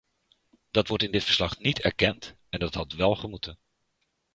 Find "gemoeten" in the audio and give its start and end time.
3.15-3.57